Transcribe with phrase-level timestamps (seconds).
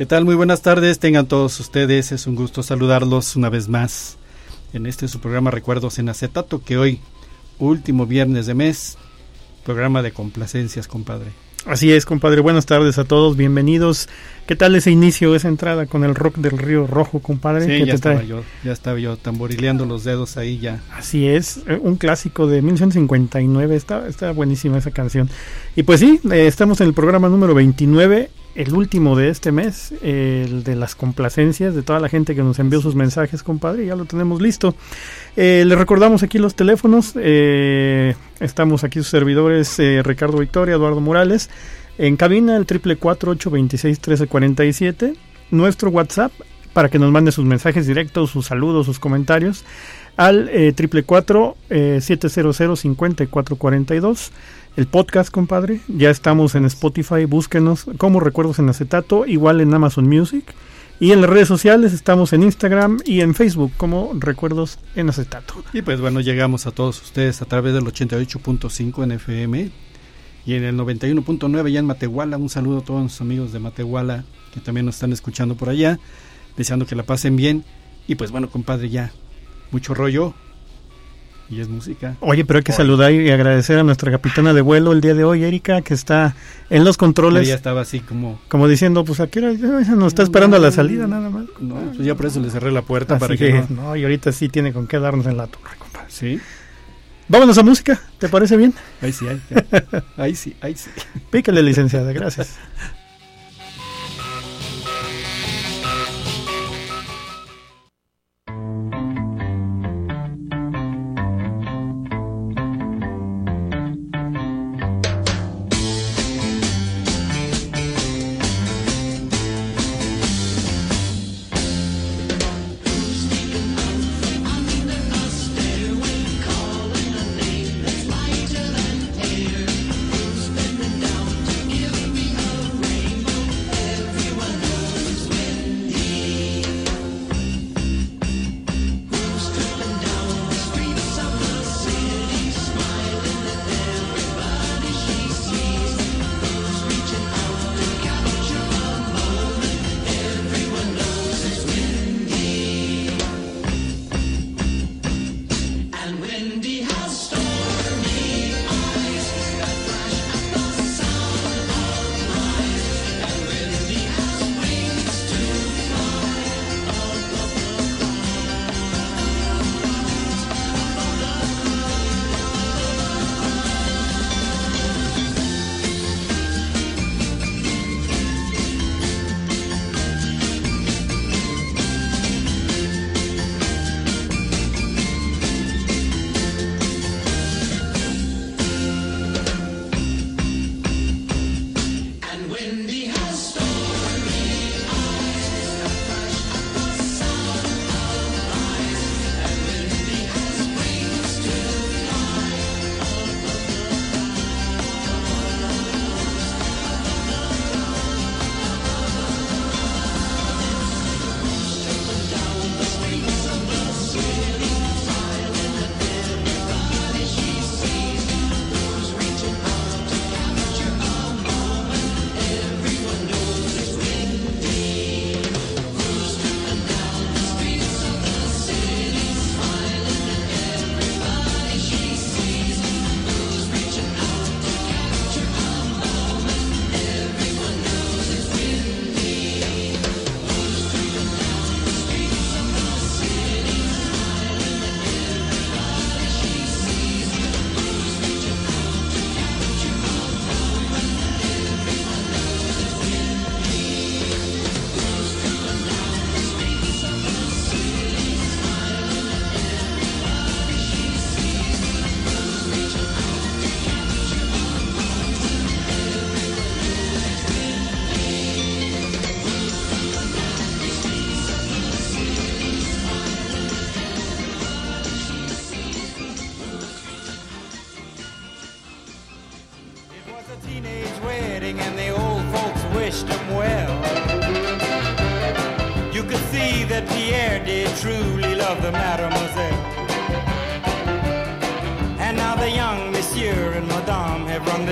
[0.00, 0.24] ¿Qué tal?
[0.24, 2.10] Muy buenas tardes, tengan todos ustedes.
[2.10, 4.16] Es un gusto saludarlos una vez más
[4.72, 7.00] en este su programa Recuerdos en Acetato, que hoy,
[7.58, 8.96] último viernes de mes,
[9.62, 11.32] programa de complacencias, compadre.
[11.66, 12.40] Así es, compadre.
[12.40, 14.08] Buenas tardes a todos, bienvenidos.
[14.50, 17.66] ¿Qué tal ese inicio, esa entrada con el rock del Río Rojo, compadre?
[17.66, 20.82] Sí, ya estaba yo, ya estaba yo tamborileando los dedos ahí ya.
[20.92, 25.30] Así es, eh, un clásico de 1959, está, está buenísima esa canción.
[25.76, 29.94] Y pues sí, eh, estamos en el programa número 29, el último de este mes,
[30.02, 33.94] el de las complacencias de toda la gente que nos envió sus mensajes, compadre, ya
[33.94, 34.74] lo tenemos listo.
[35.36, 41.00] Eh, les recordamos aquí los teléfonos, eh, estamos aquí sus servidores, eh, Ricardo Victoria, Eduardo
[41.00, 41.48] Morales,
[42.00, 45.14] en cabina el triple cuatro ocho veintiséis trece cuarenta y siete,
[45.50, 46.32] nuestro WhatsApp
[46.72, 49.64] para que nos mande sus mensajes directos, sus saludos, sus comentarios
[50.16, 54.32] al eh, triple cuatro siete cero cero cincuenta y cuatro cuarenta y dos.
[54.76, 60.08] El podcast, compadre, ya estamos en Spotify, búsquenos como Recuerdos en Acetato, igual en Amazon
[60.08, 60.54] Music.
[61.00, 65.54] Y en las redes sociales estamos en Instagram y en Facebook como Recuerdos en Acetato.
[65.72, 69.89] Y pues bueno, llegamos a todos ustedes a través del 88.5 en FM
[70.46, 72.36] y en el 91.9 ya en Matehuala.
[72.36, 74.24] Un saludo a todos nuestros amigos de Matehuala
[74.54, 75.98] que también nos están escuchando por allá,
[76.56, 77.64] deseando que la pasen bien.
[78.08, 79.12] Y pues bueno, compadre, ya
[79.70, 80.34] mucho rollo
[81.48, 82.16] y es música.
[82.20, 85.24] Oye, pero hay que saludar y agradecer a nuestra capitana de vuelo el día de
[85.24, 86.34] hoy, Erika, que está
[86.70, 87.48] en los controles.
[87.48, 88.40] Ya estaba así como...
[88.48, 91.46] Como diciendo, pues aquí nos está esperando a la salida nada más.
[91.60, 93.52] No, pues ya por eso le cerré la puerta Así para que, que...
[93.74, 96.06] no- no, y ahorita sí tiene con qué darnos en la torre, compadre.
[96.08, 96.38] Sí,
[97.30, 98.74] Vámonos a música, ¿te parece bien?
[99.00, 99.40] ahí sí, ahí,
[100.16, 100.90] ahí sí, ahí sí.
[101.30, 102.58] Pícale, licenciada, gracias.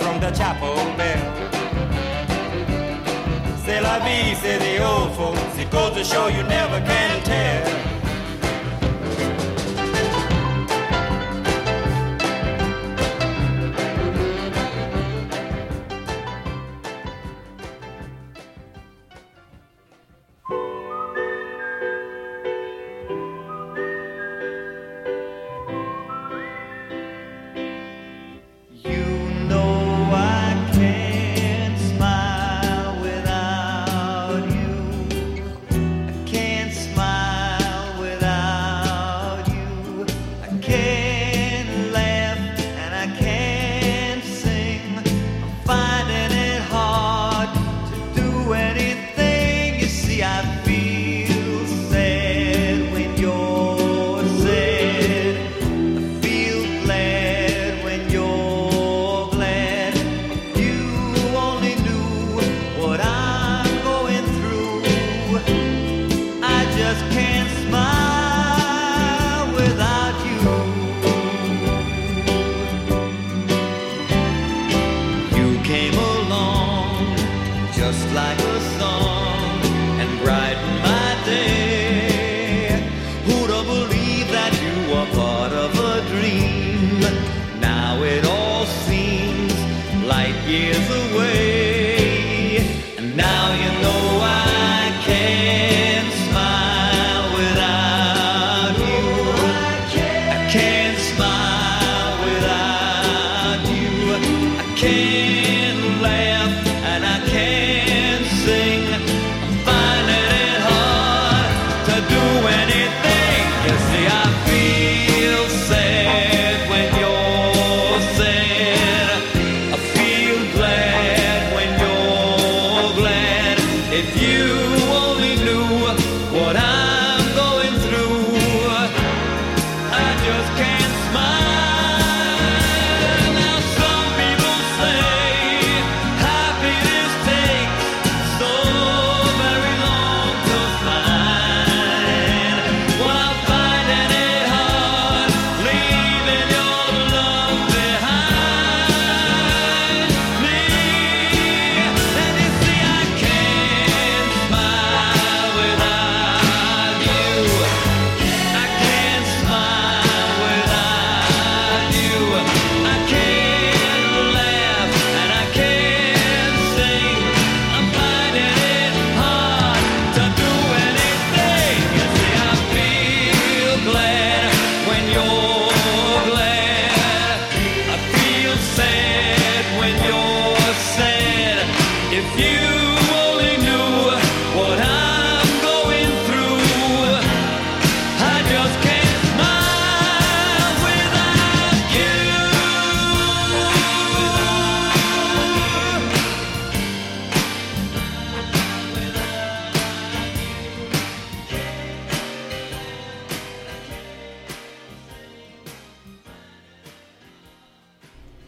[0.00, 1.20] Rung the chapel bell.
[3.64, 5.58] C'est la vie, say the old folks.
[5.58, 7.91] It goes to show you never can tell.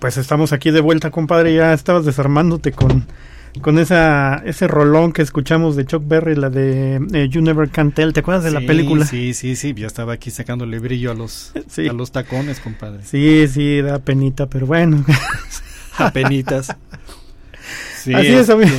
[0.05, 1.55] Pues estamos aquí de vuelta, compadre.
[1.55, 3.07] Ya estabas desarmándote con,
[3.63, 7.91] con esa, ese rolón que escuchamos de Chuck Berry, la de eh, You Never Can
[7.91, 8.13] Tell.
[8.13, 9.07] ¿Te acuerdas de la película?
[9.07, 9.73] Sí, sí, sí.
[9.73, 11.89] Ya estaba aquí sacándole brillo a los, Sí.
[11.89, 13.03] a los tacones, compadre.
[13.03, 15.03] Sí, sí, da penita, pero bueno.
[15.97, 16.69] Apenitas.
[17.97, 18.77] Sí, Así es, este, amigo.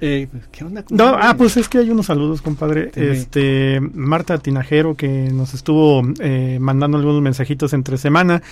[0.00, 0.84] Eh, ¿Qué onda?
[0.90, 2.90] No, ah, pues es que hay unos saludos, compadre.
[2.94, 8.42] Este, Marta Tinajero, que nos estuvo eh, mandando algunos mensajitos entre semana.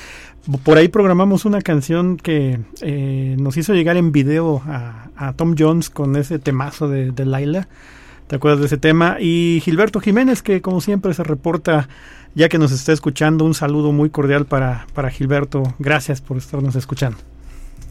[0.62, 5.54] Por ahí programamos una canción que eh, nos hizo llegar en video a, a Tom
[5.58, 7.68] Jones con ese temazo de, de Laila.
[8.26, 9.18] ¿Te acuerdas de ese tema?
[9.20, 11.88] Y Gilberto Jiménez, que como siempre se reporta,
[12.34, 15.62] ya que nos está escuchando, un saludo muy cordial para, para Gilberto.
[15.78, 17.18] Gracias por estarnos escuchando.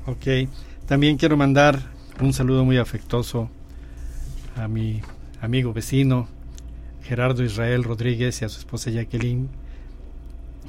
[0.08, 0.50] Ok.
[0.88, 3.50] También quiero mandar un saludo muy afectuoso
[4.56, 5.02] a mi
[5.42, 6.28] amigo vecino
[7.04, 9.50] Gerardo Israel Rodríguez y a su esposa Jacqueline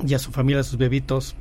[0.04, 1.36] y a su familia, a sus bebitos.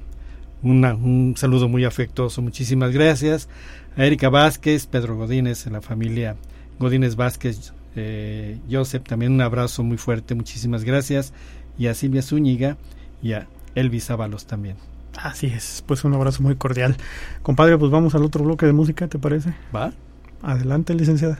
[0.62, 2.42] Una- un saludo muy afectuoso.
[2.44, 3.50] Muchísimas gracias.
[3.98, 6.36] A Erika Vázquez, Pedro Godínez, a la familia
[6.80, 10.36] Godínez Vázquez, eh, Joseph, también un abrazo muy fuerte.
[10.36, 11.34] Muchísimas gracias.
[11.78, 12.78] Y a Silvia Zúñiga
[13.24, 14.76] y a Elvis Ábalos también.
[15.22, 16.98] Así es, pues un abrazo muy cordial.
[17.42, 19.54] Compadre, pues vamos al otro bloque de música, ¿te parece?
[19.76, 19.94] ¿Va?
[20.42, 21.40] Adelante, licenciada.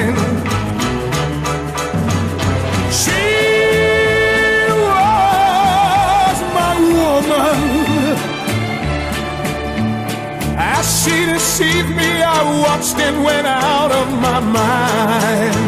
[0.00, 0.16] Blind.
[2.92, 3.26] She
[4.86, 8.16] was my woman.
[10.58, 15.59] As she deceived me, I watched and went out of my mind.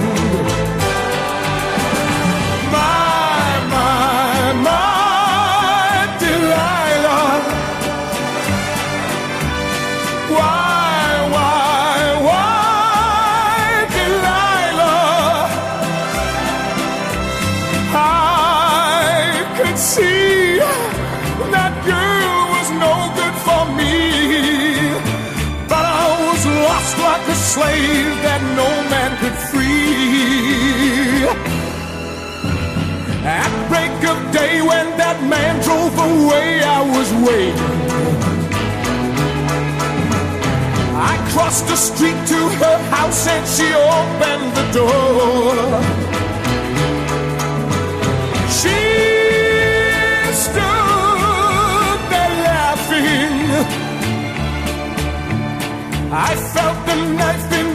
[27.55, 30.73] Slave that no man could free.
[33.25, 37.73] At break of day when that man drove away, I was waiting.
[41.13, 46.12] I crossed the street to her house and she opened the door.
[56.15, 57.72] I felt the knife in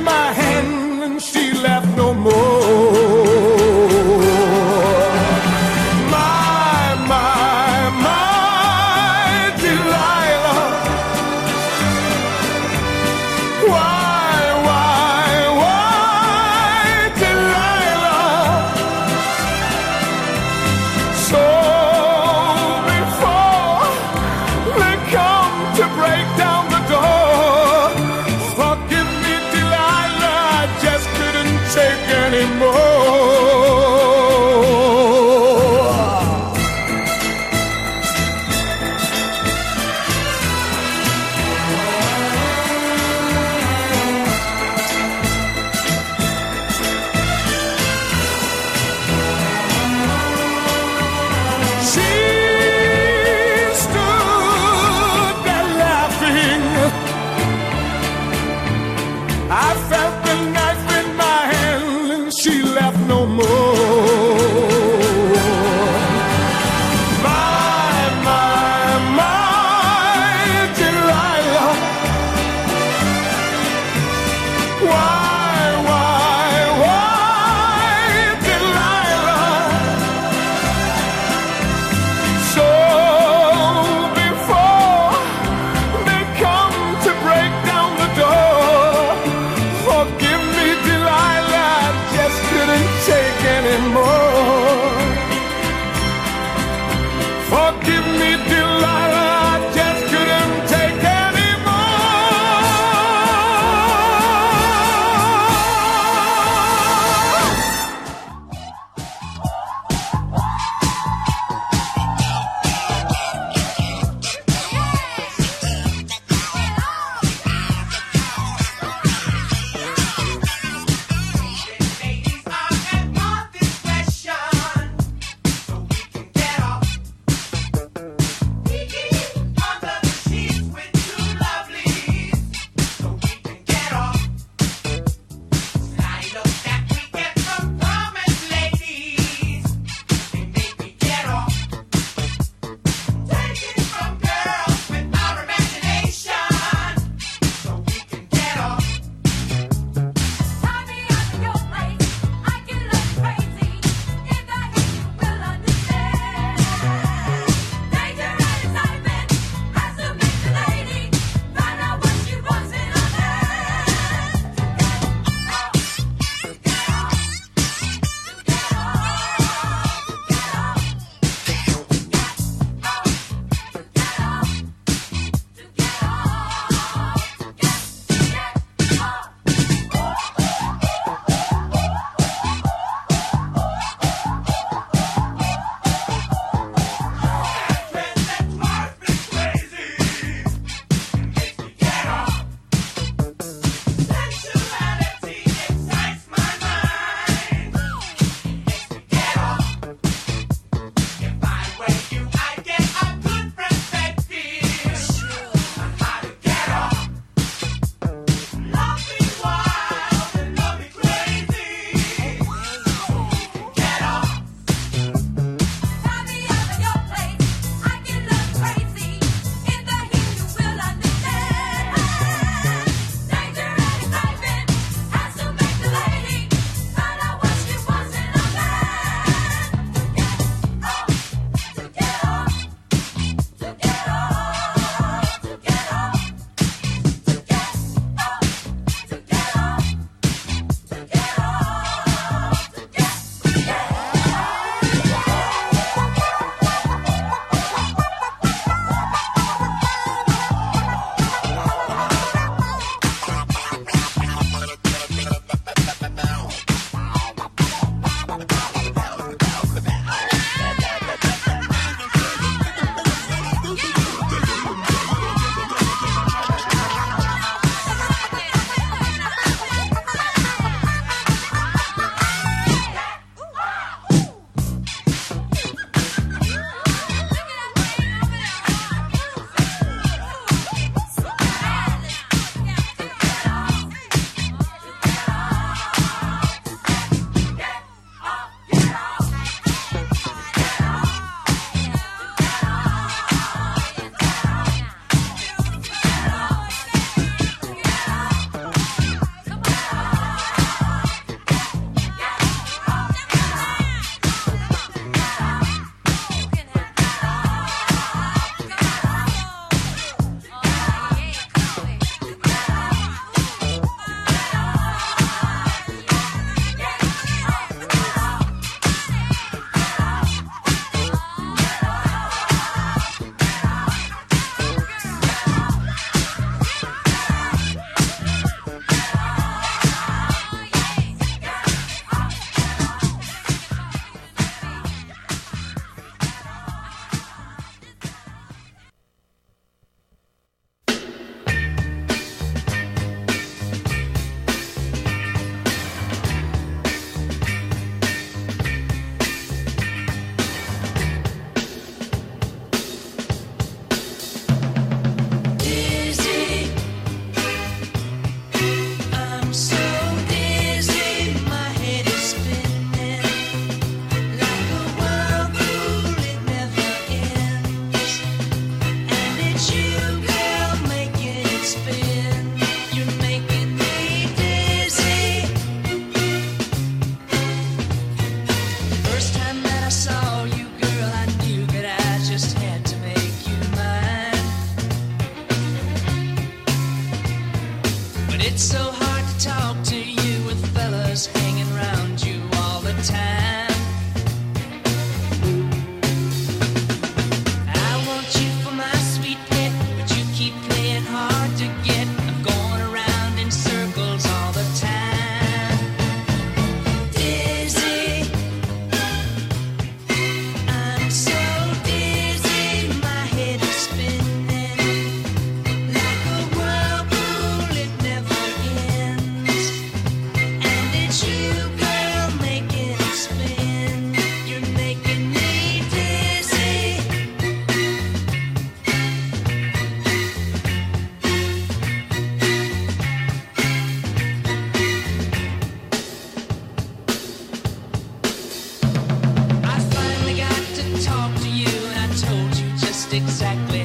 [440.97, 443.77] got to talk to you, and I told you just exactly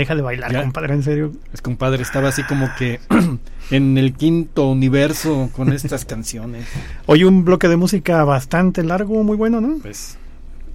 [0.00, 0.62] deja de bailar, Ya.
[0.62, 1.32] compadre, en serio.
[1.52, 3.00] Es compadre, estaba así como que
[3.70, 6.66] en el quinto universo con estas canciones.
[7.06, 9.78] Hoy un bloque de música bastante largo, muy bueno, ¿no?
[9.78, 10.16] Pues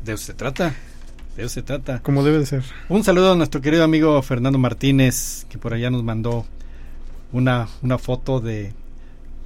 [0.06, 0.74] de eso se trata.
[1.36, 2.00] De eso se trata.
[2.00, 2.64] Como debe de ser.
[2.88, 6.46] Un saludo a nuestro querido amigo Fernando Martínez, que por allá nos mandó
[7.34, 8.72] una, una foto de,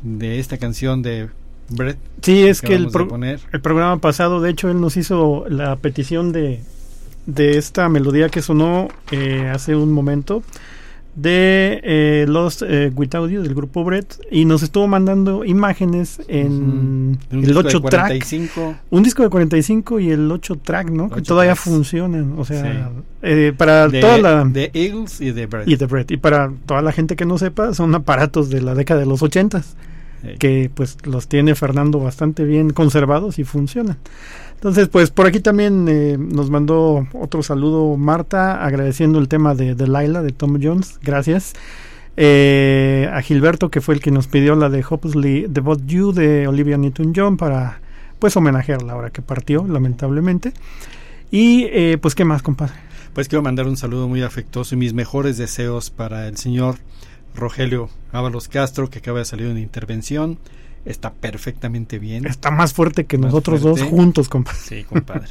[0.04, 1.30] de esta canción de
[1.70, 1.98] Brett.
[2.22, 6.32] Sí, es que el, pro- el programa pasado, de hecho, él nos hizo la petición
[6.32, 6.62] de,
[7.34, 10.44] de esta melodía que sonó eh, hace un momento
[11.16, 17.14] de eh, Lost eh, You del grupo Brett y nos estuvo mandando imágenes en.
[17.30, 18.08] De un el disco de 8 track.
[18.08, 18.76] 45.
[18.92, 21.10] Un disco de 45 y el 8 track, ¿no?
[21.10, 21.70] Que todavía tracks.
[21.70, 22.36] funcionan.
[22.38, 23.02] O sea, Sí.
[23.24, 24.46] eh, para de, toda la.
[24.46, 25.68] de Eagles y de Brett.
[25.68, 26.12] y de Brett.
[26.12, 29.22] Y para toda la gente que no sepa, son aparatos de la década de los
[29.22, 29.62] 80
[30.22, 33.98] Eh, que pues los tiene Fernando bastante bien conservados y funcionan.
[34.60, 39.74] Entonces, pues por aquí también eh, nos mandó otro saludo Marta, agradeciendo el tema de
[39.74, 41.54] Delilah de Tom Jones, gracias.
[42.18, 46.46] Eh, a Gilberto, que fue el que nos pidió la de Hopelessly Devote You de
[46.46, 47.80] Olivia Newton-John para
[48.20, 50.52] pues homenajearla ahora que partió, lamentablemente.
[51.32, 52.76] Y eh, pues, ¿qué más, compadre?
[53.14, 56.76] Pues quiero mandar un saludo muy afectuoso y mis mejores deseos para el señor
[57.34, 60.38] Rogelio Ábalos Castro, que acaba de salir de una intervención.
[60.90, 62.26] Está perfectamente bien.
[62.26, 63.82] Está más fuerte que Más nosotros fuerte.
[63.82, 64.60] dos juntos, compadre.
[64.60, 65.30] Sí, compadre.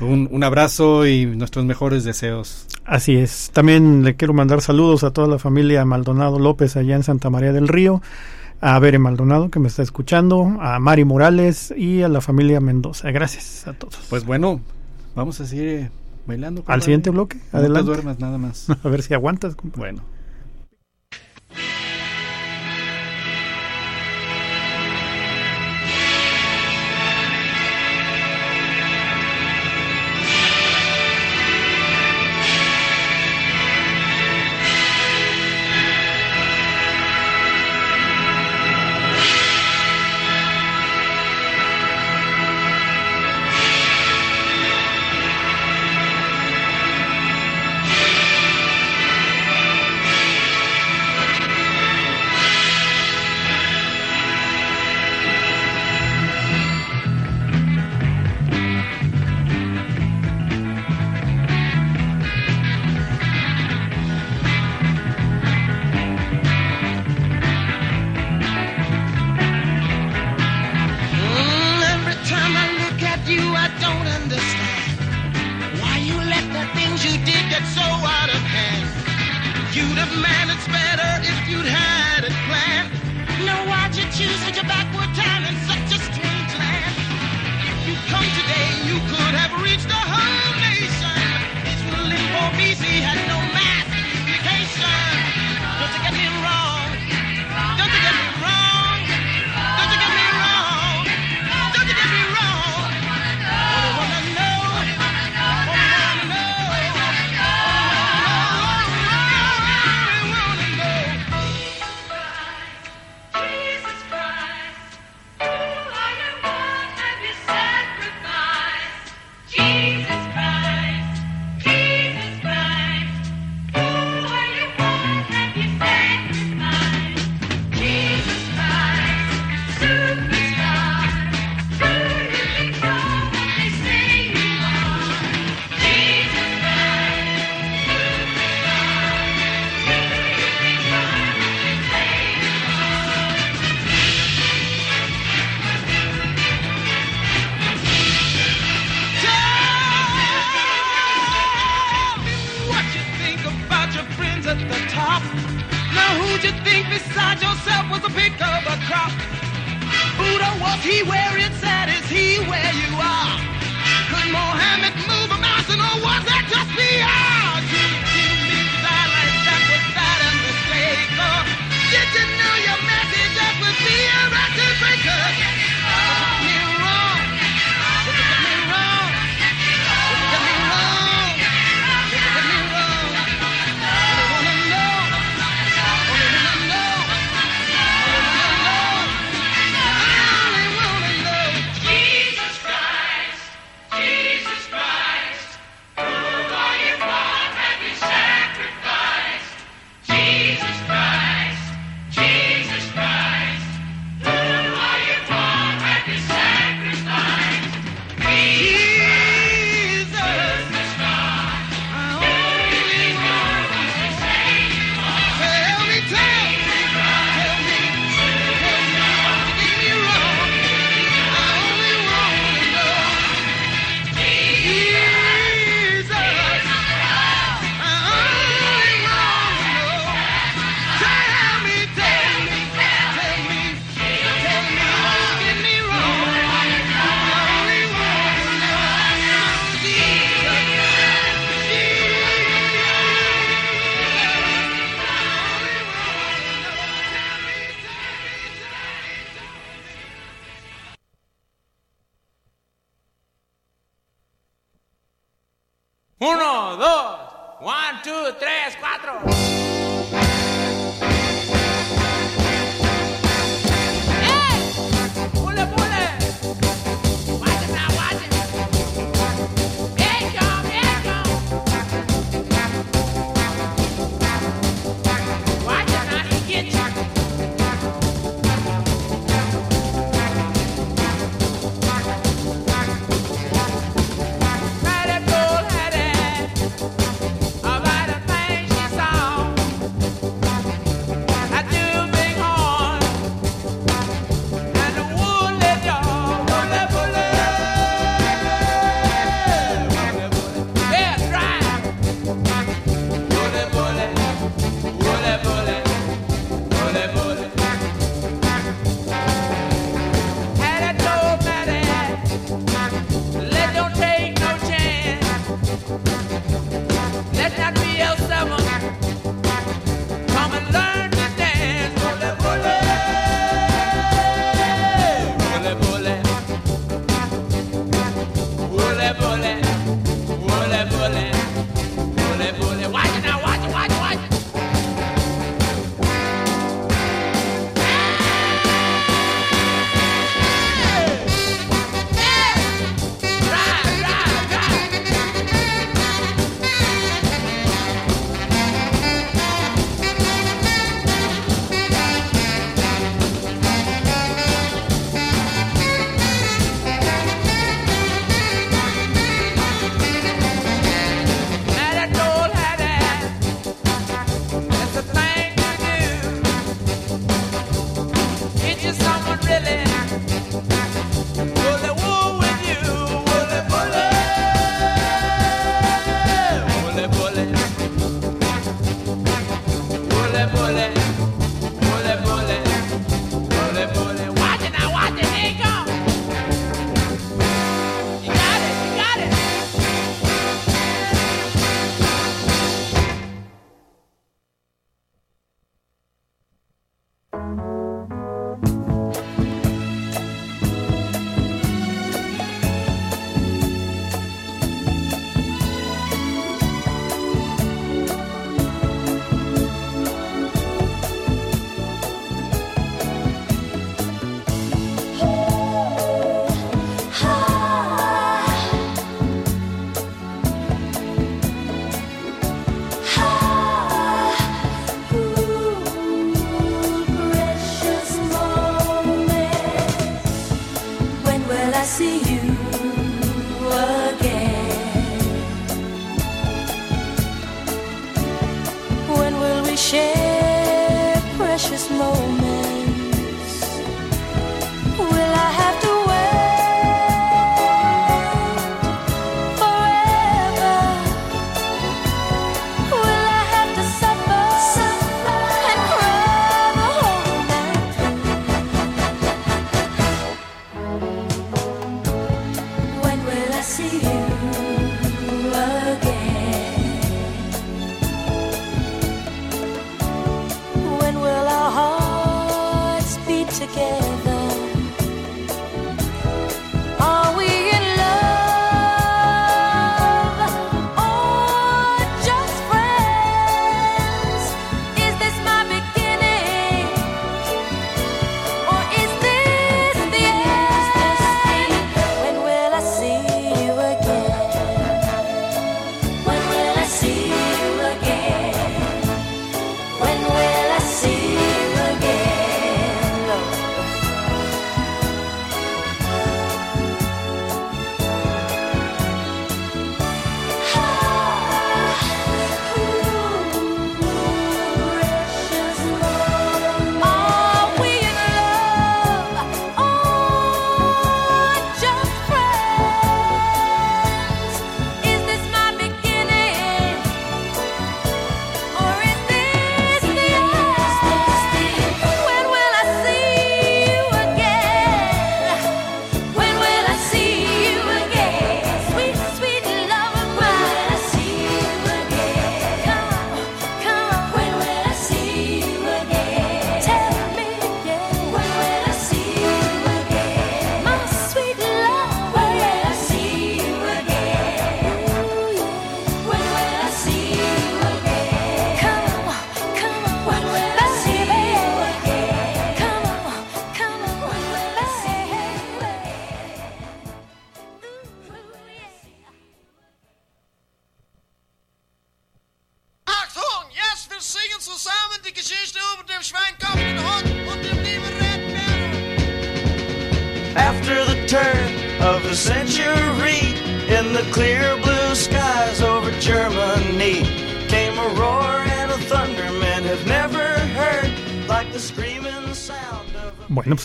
[0.00, 2.66] un, un abrazo y nuestros mejores deseos.
[2.84, 3.50] Así es.
[3.52, 7.52] También le quiero mandar saludos a toda la familia Maldonado López allá en Santa María
[7.52, 8.00] del Río,
[8.60, 13.10] a Bere Maldonado que me está escuchando, a Mari Morales y a la familia Mendoza.
[13.10, 13.98] Gracias a todos.
[14.08, 14.60] Pues bueno,
[15.16, 15.90] vamos a seguir eh,
[16.26, 16.62] bailando.
[16.68, 17.80] Al siguiente bloque, No adelante.
[17.80, 18.66] te duermas nada más.
[18.84, 19.56] A ver si aguantas.
[19.56, 19.78] compadre.
[19.94, 20.02] bueno.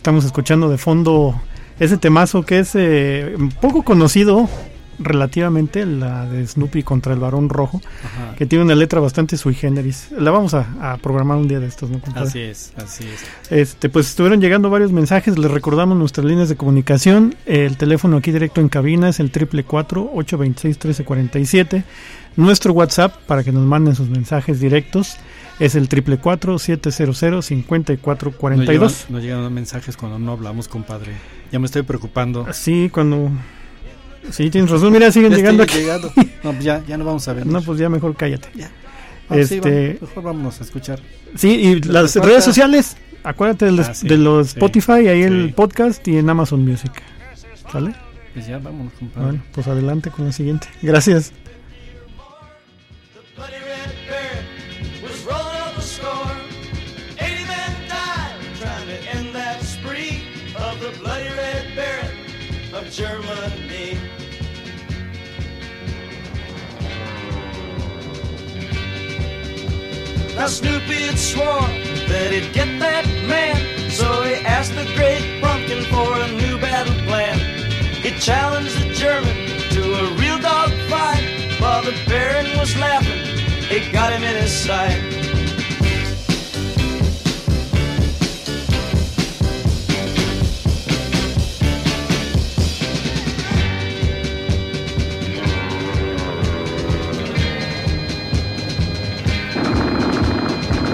[0.02, 1.39] Estamos escuchando de fondo
[1.80, 4.49] ese temazo que es eh, poco conocido
[5.04, 8.36] relativamente, la de Snoopy contra el varón rojo, Ajá.
[8.36, 10.10] que tiene una letra bastante sui generis.
[10.18, 11.99] La vamos a, a programar un día de estos, ¿no?
[11.99, 12.28] compadre?
[12.30, 13.52] Así es, así es.
[13.52, 18.32] Este, pues estuvieron llegando varios mensajes, les recordamos nuestras líneas de comunicación, el teléfono aquí
[18.32, 21.84] directo en cabina es el triple cuatro ocho veintiséis trece cuarenta y siete,
[22.36, 25.18] nuestro WhatsApp para que nos manden sus mensajes directos
[25.60, 29.06] es el triple cuatro siete cero cero cincuenta y cuatro cuarenta y llegan, dos.
[29.10, 31.12] no llegan mensajes cuando no hablamos, compadre.
[31.52, 32.47] Ya me estoy preocupando.
[32.54, 33.30] Sí, cuando
[34.30, 35.78] sí tienes razón, mira siguen Ya llegando aquí.
[35.80, 36.11] llegando.
[36.43, 37.45] No, pues ya, ya no vamos a ver.
[37.45, 38.49] No, pues ya mejor cállate.
[38.55, 38.69] Ya.
[39.30, 40.99] Ah, sí, este, vamos, mejor vámonos a escuchar.
[41.36, 45.22] Sí, y las redes sociales, acuérdate de los, Ah, sí, de los sí, Spotify, ahí
[45.24, 45.53] el sí.
[45.53, 46.91] podcast y en Amazon Music.
[47.72, 47.93] ¿Sale?
[48.34, 49.26] Pues ya vámonos, compadre.
[49.28, 50.67] Bueno, pues adelante con la siguiente.
[50.82, 51.32] Gracias.
[70.41, 71.69] Now Snoopy had swore
[72.09, 76.95] that he'd get that man, so he asked the great pumpkin for a new battle
[77.05, 77.37] plan.
[78.01, 79.37] He challenged the German
[79.69, 83.21] to a real dog fight while the Baron was laughing.
[83.69, 85.30] It got him in his sight.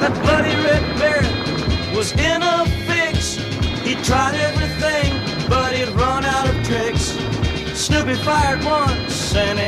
[0.08, 3.36] That bloody red baron was in a fix.
[3.84, 5.12] He tried everything,
[5.50, 7.20] but he'd run out of tricks.
[7.78, 9.68] Snoopy fired once and he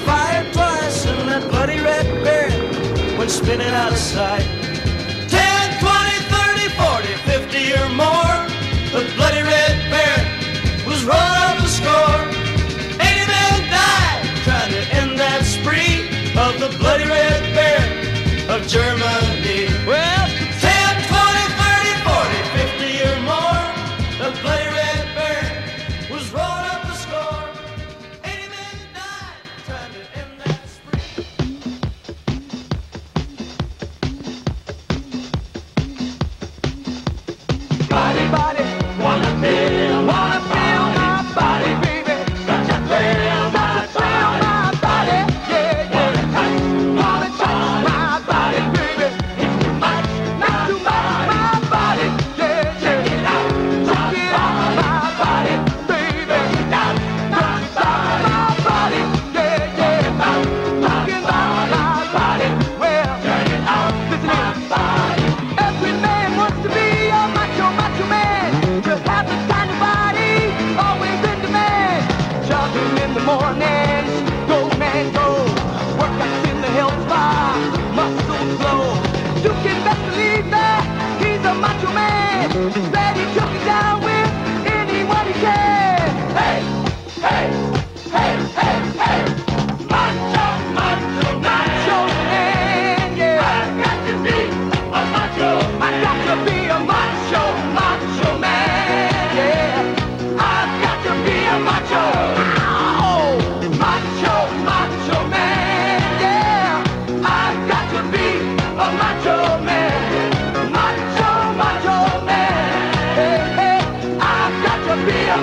[0.00, 4.42] fired twice, and that bloody red baron went spinning out of sight.
[5.30, 7.06] 10, 20, 30, 40,
[7.46, 8.34] 50 or more.
[8.90, 12.25] The bloody red baron was rolling up the score.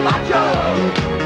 [0.03, 1.22] Macho.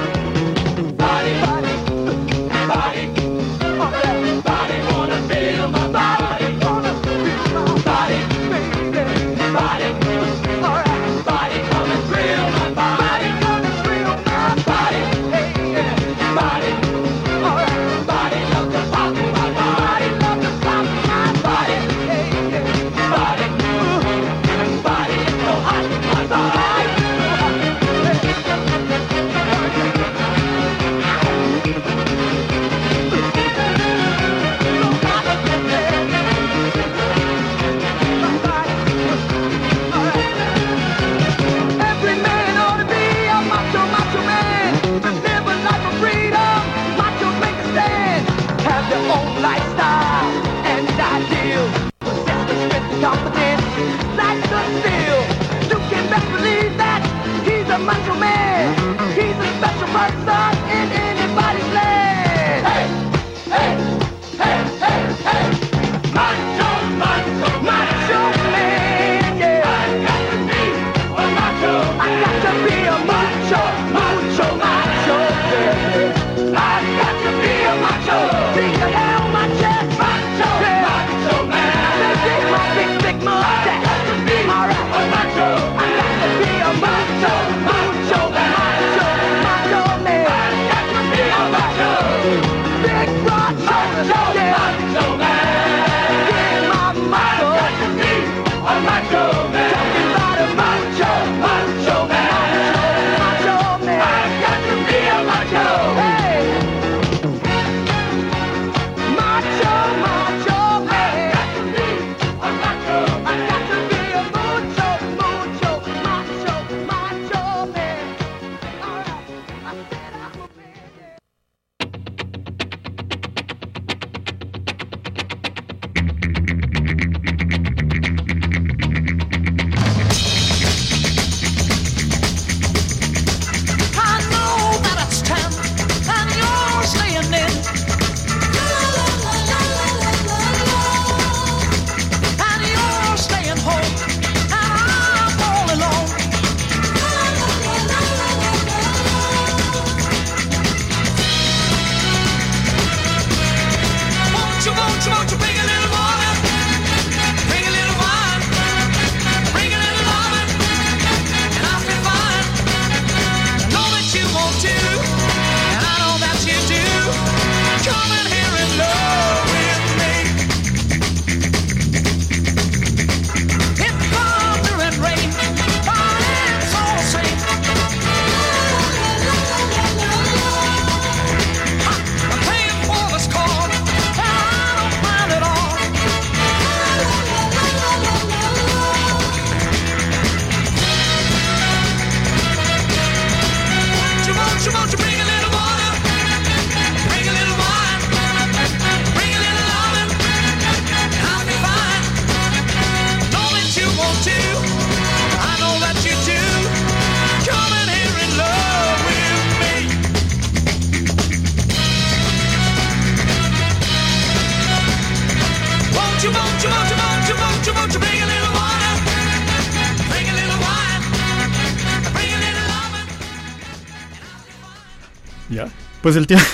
[226.08, 226.46] Pues el tiempo.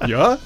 [0.08, 0.40] ¿Ya?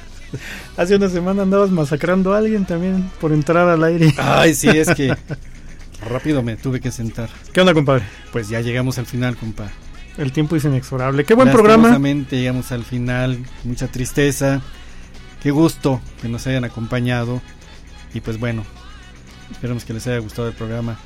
[0.76, 4.12] Hace una semana andabas masacrando a alguien también por entrar al aire.
[4.18, 5.16] Ay, sí, es que
[6.06, 7.30] rápido me tuve que sentar.
[7.50, 8.04] ¿Qué onda, compadre?
[8.30, 9.70] Pues ya llegamos al final, compa.
[10.18, 11.24] El tiempo es inexorable.
[11.24, 11.98] Qué buen programa.
[12.30, 14.60] Llegamos al final, mucha tristeza.
[15.42, 17.40] Qué gusto que nos hayan acompañado.
[18.12, 18.66] Y pues bueno,
[19.50, 20.98] esperemos que les haya gustado el programa.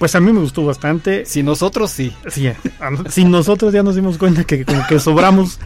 [0.00, 1.24] Pues a mí me gustó bastante.
[1.26, 2.12] Si nosotros sí.
[2.28, 2.50] Sí,
[3.10, 5.60] si nosotros ya nos dimos cuenta que como que sobramos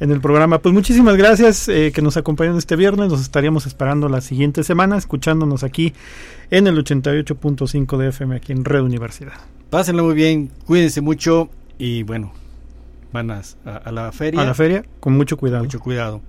[0.00, 0.58] en el programa.
[0.58, 3.10] Pues muchísimas gracias eh, que nos acompañaron este viernes.
[3.10, 5.92] Nos estaríamos esperando la siguiente semana, escuchándonos aquí
[6.50, 9.34] en el 88.5 de FM, aquí en Red Universidad.
[9.70, 12.32] Pásenlo muy bien, cuídense mucho y bueno,
[13.12, 14.40] van a, a- a la feria.
[14.40, 15.62] A la feria, con mucho cuidado.
[15.64, 16.22] Mucho cuidado.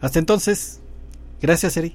[0.00, 0.80] Hasta entonces,
[1.40, 1.94] gracias, Eri.